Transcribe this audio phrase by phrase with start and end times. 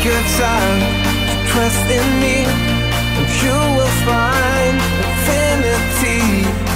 [0.00, 0.80] Take your time,
[1.48, 2.44] trust in me,
[3.18, 6.69] and you will find infinity.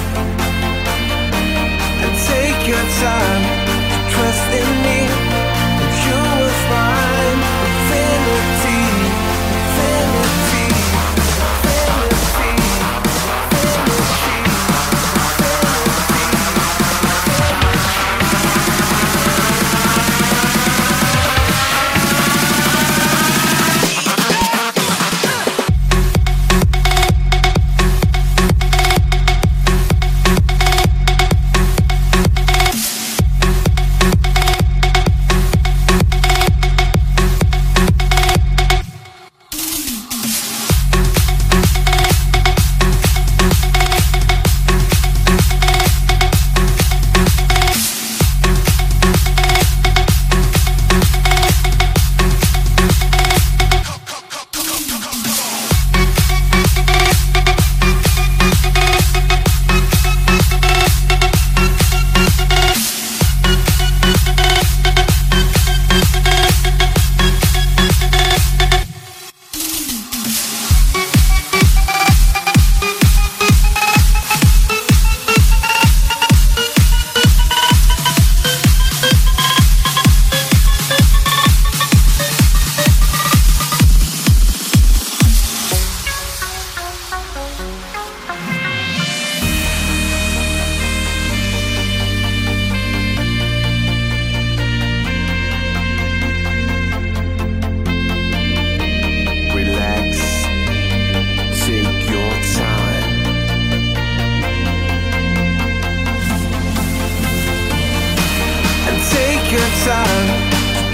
[109.55, 110.27] good time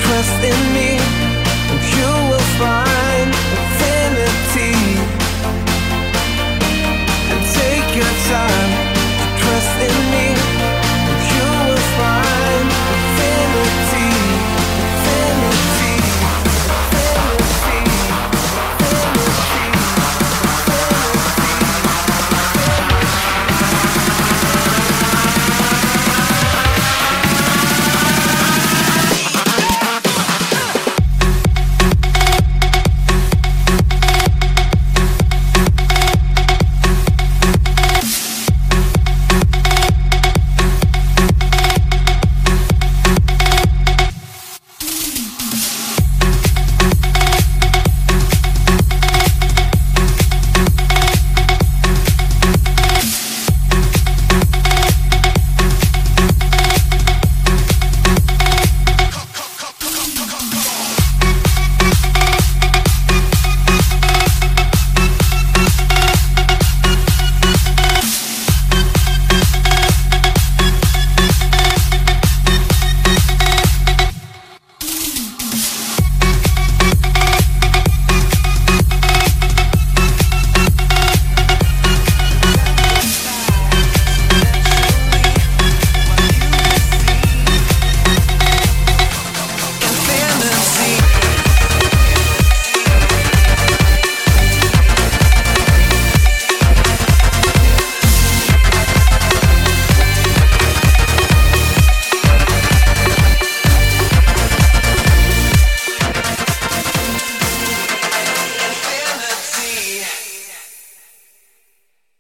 [0.02, 0.91] trust in me.